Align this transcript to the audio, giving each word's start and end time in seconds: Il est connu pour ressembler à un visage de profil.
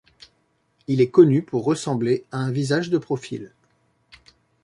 Il 0.87 0.99
est 0.99 1.11
connu 1.11 1.43
pour 1.43 1.63
ressembler 1.63 2.25
à 2.31 2.39
un 2.39 2.49
visage 2.51 2.89
de 2.89 2.97
profil. 2.97 3.53